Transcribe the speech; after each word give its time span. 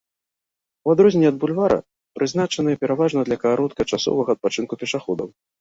У 0.87 0.93
адрозненне 0.93 1.27
ад 1.31 1.37
бульвара 1.43 1.77
прызначаны 2.21 2.71
пераважна 2.87 3.19
для 3.29 3.37
кароткачасовага 3.47 4.29
адпачынку 4.37 4.73
пешаходаў. 4.87 5.27